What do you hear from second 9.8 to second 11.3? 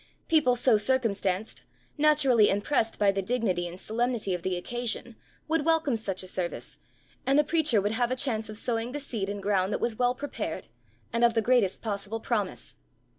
well prepared, and